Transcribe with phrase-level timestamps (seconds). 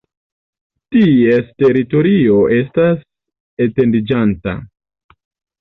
[0.95, 3.05] Ties teritorio estas
[3.67, 4.57] etendiĝanta.